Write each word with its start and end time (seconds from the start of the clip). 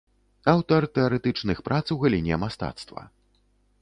Аўтар 0.53 0.87
тэарэтычных 0.95 1.57
прац 1.67 1.81
у 1.97 2.01
галіне 2.05 2.41
мастацтва. 2.45 3.01